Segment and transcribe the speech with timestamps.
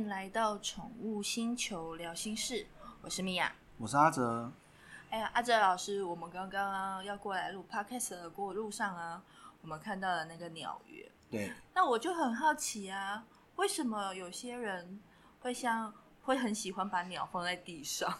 [0.00, 2.66] 迎来到宠物星球聊心事，
[3.02, 3.52] 我是米娅。
[3.76, 4.50] 我是阿哲。
[5.10, 9.22] 哎呀，阿哲老师，我们刚刚要过来录 podcast 的过路上啊，
[9.60, 11.06] 我们看到了那个鸟园。
[11.30, 13.26] 对，那我就很好奇啊，
[13.56, 14.98] 为什么有些人
[15.40, 15.92] 会像
[16.22, 18.10] 会很喜欢把鸟放在地上？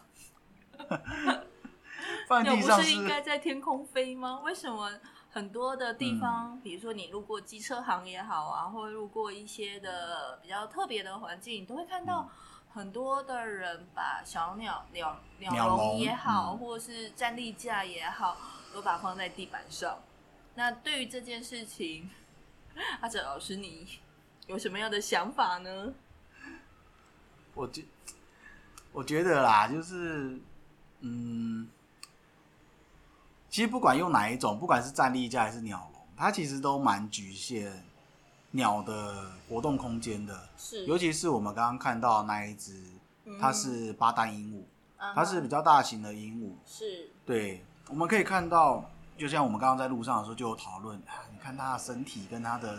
[0.76, 4.40] 鸟 不放在地上是应该在天空飞吗？
[4.40, 4.90] 为什么
[5.32, 12.28] 很多的地方，比如说你路过机车行也好啊，或者路过一些的比较特别的环境，你都会看到
[12.72, 18.36] 很多的人把小鸟鸟鸟笼也好，嗯或者是站立架也好，
[18.74, 19.98] 都把它放在地板上。
[20.54, 22.10] 那对于这件事情，
[23.00, 23.86] 阿哲老师你
[24.46, 25.94] 有什么样的想法呢？
[27.54, 27.84] 我觉
[28.92, 30.40] 我觉得啦，就是
[31.00, 31.68] 嗯，
[33.50, 37.82] 其实不管用哪一种，不管是站立架还是鸟笼，它其实都蛮局限
[38.52, 40.48] 鸟的活动空间的。
[40.56, 42.80] 是尤其是我们刚刚看到那一只，
[43.40, 44.62] 它是巴丹鹦鹉，
[44.98, 46.52] 嗯它是比较大型的鹦鹉。
[46.64, 48.88] 是对，我们可以看到，
[49.18, 52.78] 就像我们刚刚在路上的时候就有讨论，啊你看它的身体跟它的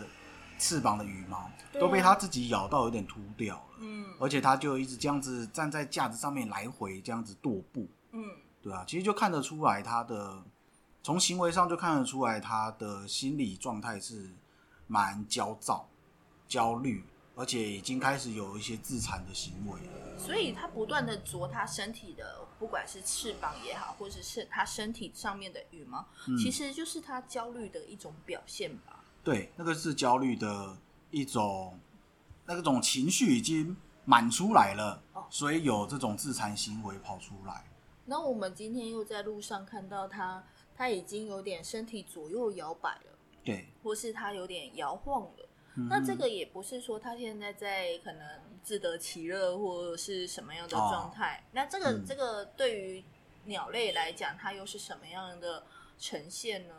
[0.58, 8.24] 翅膀的羽毛都被它自己咬到有点秃掉了，嗯而且它就一直这样子站在架子上面来回这样子踱步，嗯
[8.62, 10.40] 对啊，其实就看得出来它的
[11.02, 14.30] 从行为上就看得出来他的心理状态是
[14.86, 15.88] 蛮焦躁、
[16.46, 20.18] 焦虑，而且已经开始有一些自残的行为了。
[20.18, 29.04] 所以他不断的啄他身体的，不管是翅膀也好，或者是他身体上面的羽毛，嗯其实就是他焦虑的一种表现吧。
[29.24, 30.76] 对，那个是焦虑的
[31.10, 31.76] 一种，
[32.46, 37.64] 那种情绪已经满出来了，哦所以有这种自残行为跑出来。
[38.04, 40.44] 那我们今天又在路上看到它，
[40.82, 45.48] 它已经有点身体左右摇摆了，对，或是他有点摇晃了。
[45.76, 48.26] 嗯那这个也不是说他现在在可能
[48.64, 51.40] 自得其乐或者是什么样的状态。
[51.52, 53.04] 那这个、嗯这个对于
[53.44, 55.62] 鸟类来讲，它又是什么样的
[56.00, 56.74] 呈现呢？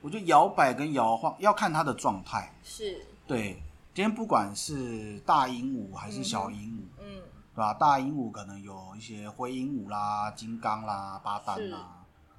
[0.00, 2.50] 我觉得摇摆跟摇晃要看它的状态。
[2.64, 3.62] 是，对，
[3.92, 7.22] 今天不管是大鹦鹉还是小鹦鹉，嗯
[7.54, 7.74] 对吧？
[7.74, 11.97] 大鹦鹉可能有一些灰鹦鹉啦、金刚啦、巴丹啦，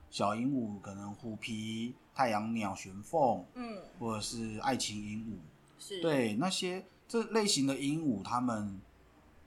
[0.10, 5.38] 小鹦鹉可能虎皮、太阳鸟、玄凤，嗯，或者是爱情鹦鹉。
[5.78, 8.82] 是，对那些这类型的鹦鹉，它们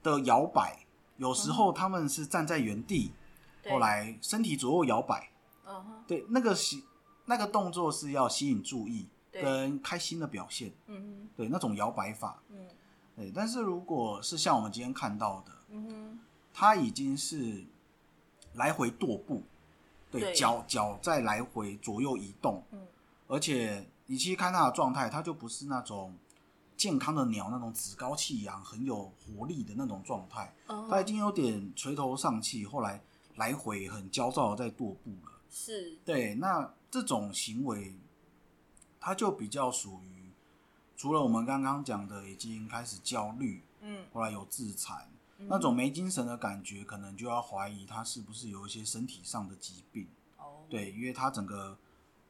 [0.02, 0.86] 的摇摆，
[1.16, 3.12] 有时候它们是站在原地，
[3.62, 3.72] 对。
[3.72, 5.30] 后来身体左右摇摆，
[5.66, 6.82] 嗯哼，对那个吸
[7.26, 9.42] 那个动作是要吸引注意对。
[9.42, 12.68] 跟开心的表现，嗯对那种摇摆法，嗯。
[13.16, 13.30] 对。
[13.34, 16.18] 但是如果是像我们今天看到的，嗯哼，
[16.54, 17.64] 它已经是
[18.54, 19.42] 来回踱步，
[20.12, 22.86] 对对脚脚在来回左右移动，嗯
[23.26, 26.14] 而且你其实看它的状态，它就不是那种
[26.76, 30.54] 健康的鸟那种趾高气扬、很有活力的那种状态，
[30.90, 33.02] 它已经有点垂头丧气，后来
[33.36, 35.32] 来回很焦躁的在踱步了。
[35.48, 37.94] 是，对，那这种行为，
[39.00, 40.30] 它就比较属于
[40.96, 45.08] 除了我们刚刚讲的已经开始焦虑，嗯后来有自残。
[45.42, 50.08] 嗯那种没精神的感觉，可能就要怀疑他是不是有一些身体上的疾病。
[50.38, 51.76] 哦，对，因为他整个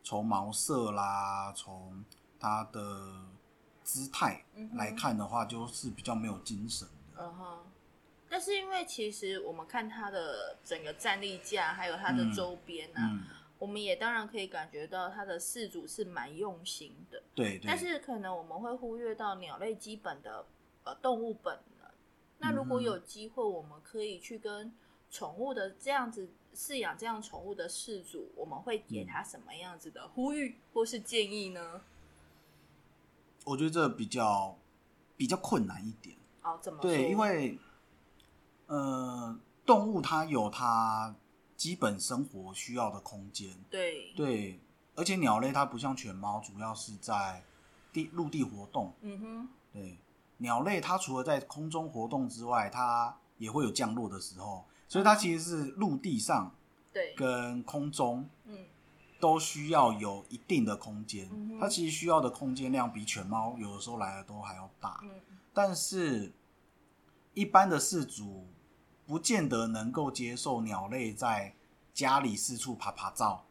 [0.03, 2.05] 从毛色啦，从
[2.41, 3.15] 他的
[3.85, 7.25] 姿态来看的话，就是比较没有精神的。
[7.25, 7.59] 嗯哼。
[8.29, 13.25] 但是因为其实我们看它的整个站立架，还有它的嗯周边啊，嗯，
[13.59, 17.23] 我们也当然可以感觉到它的饲主是蛮用心的。
[17.35, 17.67] 对对。
[17.67, 20.47] 但是可能我们会忽略到鸟类基本的
[20.85, 21.72] 呃动物本能。
[22.43, 24.73] 那如果有机会，我们可以去跟
[25.09, 31.81] 宠物的这样子饲养这样宠物的饲主，我们会给他什么样子的呼吁或是建议呢？
[33.45, 34.59] 我觉得这比较
[35.17, 36.17] 比较困难一点。
[36.43, 36.91] 哦，怎么说？
[36.91, 37.59] 对，因为
[38.67, 41.15] 呃，动物它有它
[41.57, 43.55] 基本生活需要的空间。
[43.71, 44.61] 对，对，
[44.97, 47.45] 而且鸟类它不像犬猫，主要是在
[47.93, 48.93] 地陆地活动。
[49.03, 49.97] 嗯哼，对，
[50.43, 56.55] 鸟类它除了在空中活动之外，它也会有降落的时候，所以它其实是陆地上
[56.93, 58.67] 对，跟空中嗯
[59.21, 61.29] 都需要有一定的空间。
[61.33, 65.11] 嗯它其实需要的空间量比犬猫有的时候来的都还要大，嗯，
[65.55, 66.33] 但是
[67.35, 68.47] 一般的饲主
[69.07, 71.55] 不见得能够接受鸟类在
[71.95, 73.47] 家里四处爬爬照。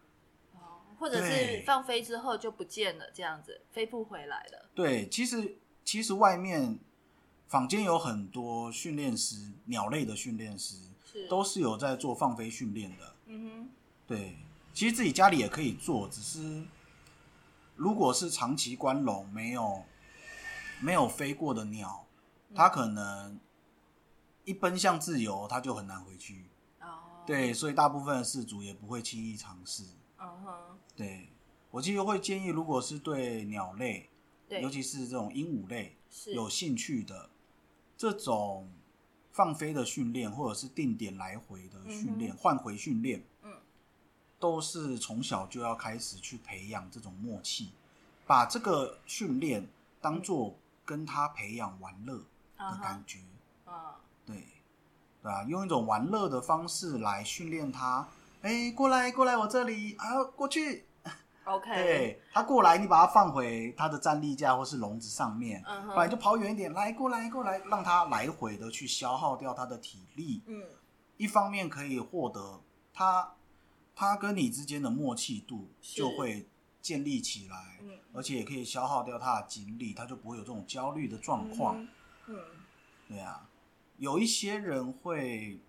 [0.53, 0.59] 哦，
[0.99, 4.69] 或者是放飞之后就不见了，这样子飞不回来了。
[4.75, 6.79] 对，其实其实外面
[7.47, 10.75] 坊间有很多训练师，鸟类的训练师
[11.05, 13.15] 是，都是有在做放飞训练的。
[13.25, 13.69] 嗯
[14.07, 14.37] 对，
[14.73, 16.63] 其实自己家里也可以做，只是
[17.75, 19.83] 如果是长期关笼没有
[20.81, 22.05] 没有飞过的鸟，
[22.53, 23.39] 它可能
[24.43, 26.45] 一奔向自由，它就很难回去。
[26.81, 29.83] 哦，，对，所以大部分的事主也不会轻易尝试。
[30.19, 31.29] 嗯哼，对
[31.69, 34.09] 我其实会建议，如果是对鸟类，对，
[34.59, 35.95] 尤其是这种鹦鹉类
[36.33, 37.29] 有兴趣的，
[37.95, 38.69] 这种
[39.31, 43.53] 放飞的训练，或者是定点来回的训练、嗯换回训练，嗯，
[44.39, 47.69] 都是从小就要开始去培养这种默契，
[48.27, 49.67] 把这个训练
[50.01, 52.17] 当做跟他培养玩乐
[52.57, 53.19] 的感觉，
[53.67, 53.73] 嗯，
[54.25, 54.43] 对，
[55.21, 58.07] 对啊，用一种玩乐的方式来训练他。
[58.41, 60.85] 哎，过来，过来，我这里啊，过去。
[61.43, 70.43] OK，，对他过来，你把它放回它的站立架或是笼子上面，嗯不然就，跑远一点，来过来过来，让它来回的去消耗掉它的体力。
[70.45, 70.63] 嗯，
[71.17, 72.61] 一方面可以获得
[72.93, 73.33] 它
[73.95, 75.97] 它跟你之间的默契度是。
[75.97, 76.47] 就会
[76.81, 77.97] 建立起来，嗯。
[78.13, 81.81] 而且也可以消耗掉它的精力，它就不会有这种焦虑的状况。
[81.81, 81.87] 嗯
[82.27, 82.39] 哼，嗯，
[83.07, 83.49] 对啊，
[83.97, 85.59] 有一些人会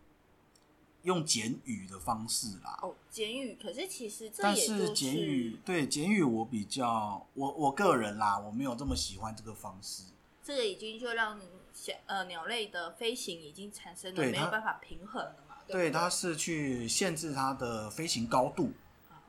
[1.03, 10.05] 用简语的方式啦，哦，简语，可是其实这也就是简语对简语我比较我我个人啦，我没有这么喜欢这个方式。
[10.45, 11.41] 这个已经就让
[11.73, 15.57] 小呃鸟类的飞行已经产生了没有办法平衡了嘛？
[15.67, 18.73] 对对，对它是去限制它的飞行高度，
[19.09, 19.23] 啊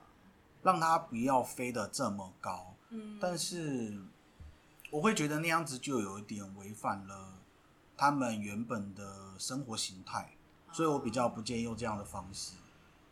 [0.63, 2.75] 让它不要飞得这么高。
[2.89, 3.99] 嗯，但是
[4.91, 7.39] 我会觉得那样子就有一点违反了
[7.97, 10.33] 他们原本的生活形态，
[10.73, 12.55] 所以我比较不建议用这样的方式。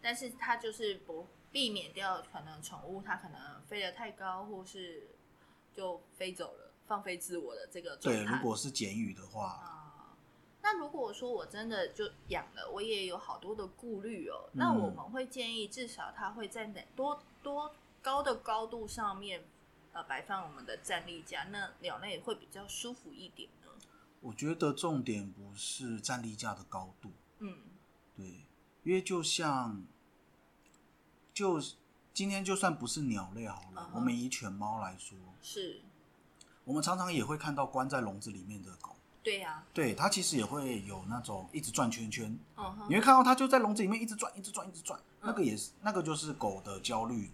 [0.01, 5.07] 但是它就是不避免掉可能宠物它可能飞得太高，或是
[5.71, 10.17] 就飞走了，放飞自我的这个状对，如果是简语的话，啊，
[10.63, 14.49] 那如果说我真的就养了，我也有好多的顾虑哦。
[14.53, 19.43] 那嗯我们会建议至少它会在哪多多高的高度上面，
[19.93, 23.67] 呃，摆放我们的站立架，那鸟类会比较舒服一点呢。
[24.21, 27.13] 我觉得重点不是站立架的高度，嗯
[28.21, 28.45] 对，
[28.83, 29.83] 因为就像，
[31.33, 31.59] 就
[32.13, 35.81] 今天就算不是鸟类好了我们以犬猫来说，是，
[36.63, 42.37] 我们常常也会看到关在笼子里面的狗，对呀、对它其实也会有那种一直转圈圈，
[42.87, 45.27] 你会看到它就在笼子里面一直转，一直转，一直转，嗯。
[45.27, 47.31] 那个也是那个就是狗的焦虑，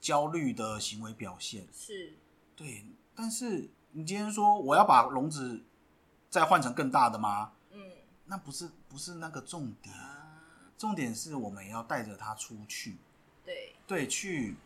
[0.00, 1.68] 焦虑的行为表现。
[1.72, 2.14] 是，
[2.56, 2.84] 对，
[3.14, 5.62] 但是你今天说我要把笼子
[6.28, 7.52] 再换成更大的吗？
[8.30, 10.40] 嗯那不是不是那个重点，啊，
[10.78, 12.96] 重点是我们要带着它出去，
[13.44, 14.56] 对，对，去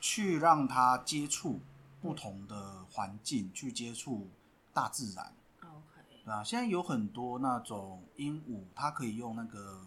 [0.00, 1.60] 去让它接触
[2.00, 4.30] 不同的环境，去接触
[4.72, 5.30] 大自然。
[5.60, 9.86] OK，对啊，现在有很多那种鹦鹉，它可以用那个，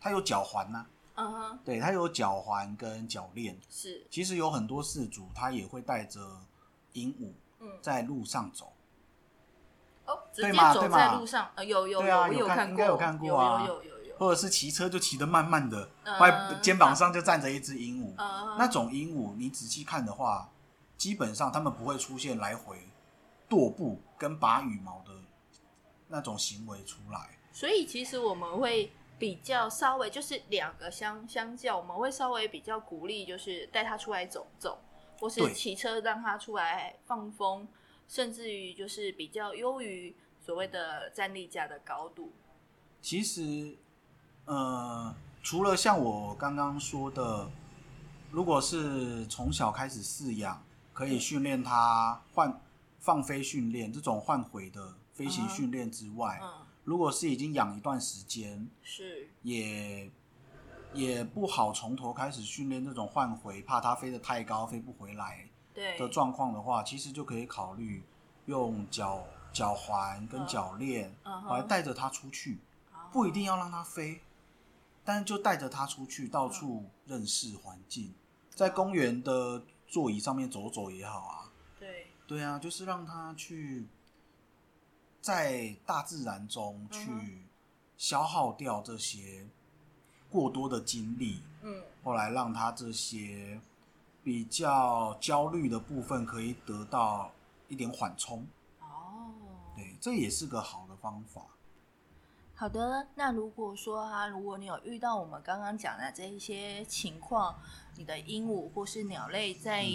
[0.00, 3.60] 它有脚环呐、嗯哼，对，它有脚环跟脚链。
[3.68, 6.40] 是，其实有很多事主，他也会带着
[6.94, 8.66] 鹦鹉嗯，在路上走。
[8.66, 8.77] 哦，
[10.32, 18.12] 直接走在路上，呃，有有对啊我有看看过，应该有看过啊有有有有有，或者是骑车就骑得慢慢的，嗯外肩膀上就站着一只鹦鹉。
[18.16, 20.48] 嗯，那种鹦鹉，你仔细看的话，
[20.96, 22.76] 基本上它们不会出现来回
[23.48, 25.12] 踱步跟拔羽毛的
[26.08, 27.38] 那种行为出来。
[27.52, 34.78] 所以其实我们会比较稍微就是两个相相较，我们会稍微比较鼓励，就是带它出来走走，
[35.18, 37.66] 或是骑车让它出来放风，
[38.08, 42.32] 甚至于就是比较优于所谓的站立架的高度。
[43.00, 43.76] 其实，
[44.46, 47.48] 呃，除了像我刚刚说的，
[48.32, 52.60] 如果是从小开始饲养，可以训练它换
[52.98, 60.10] 放飞训练这种换回的飞行训练之外，嗯，如果是已经养一段时间，是，也
[60.92, 65.48] 也不好从头开始训练这种换回，怕它飞得太高飞不回来
[65.78, 68.02] 对，的状况的话，其实就可以考虑
[68.46, 71.54] 用脚脚环跟脚链嗯哼。
[71.54, 72.58] 来带着它出去。
[72.92, 72.98] 哦。
[73.12, 74.20] 不一定要让它飞，
[75.04, 78.12] 但就带着它出去，到处认识环境，
[78.50, 81.52] 在公园的座椅上面走走也好啊。
[81.78, 83.86] 对，对啊，就是让它去
[85.20, 87.42] 在大自然中嗯去
[87.96, 89.46] 消耗掉这些
[90.30, 93.58] 过多的精力，嗯，后来让它这些
[94.22, 97.30] 比较焦虑的部分可以得到
[97.68, 98.46] 一点缓冲。
[98.80, 99.32] 哦，
[99.76, 101.42] 对，这也是个好的方法。
[102.54, 107.56] 好的，那如果说啊，如果你有遇到我们刚刚讲的这一些情况，
[107.96, 109.86] 你的鹦鹉或是鸟类在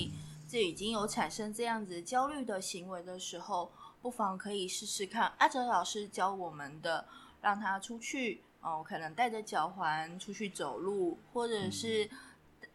[0.48, 3.70] 这已经有产生这样子焦虑的行为的时候，
[4.02, 7.06] 不妨可以试试看阿哲老师教我们的，
[7.42, 12.10] 让它出去哦，可能带着脚环出去走路，或者是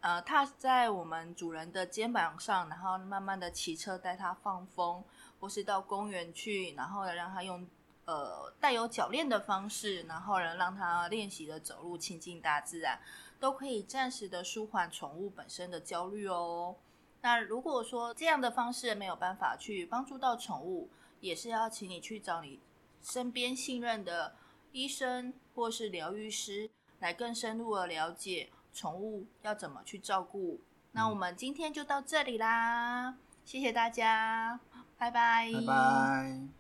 [0.01, 5.03] 呃踏在我们主人的肩膀上，然后慢慢的骑车带它放风，
[5.41, 7.67] 或是到公园去，然后呢让它用
[8.05, 13.01] 呃带有脚链的方式，然后呢让它练习的走路亲近大自然，
[13.41, 16.77] 都可以暂时的舒缓宠物本身的焦虑哦。
[17.21, 20.89] 那如果说这样的方式没有办法去帮助到宠物，
[21.21, 22.61] 也是要请你去找你
[23.03, 24.37] 身边信任的
[24.71, 30.61] 医生或是疗愈师，来更深入的了解宠物要怎么去照顾。
[30.93, 34.61] 那我们今天就到这里啦，谢谢大家，
[34.97, 36.59] 拜拜，拜拜。